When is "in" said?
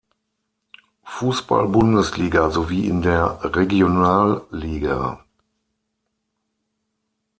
2.87-3.03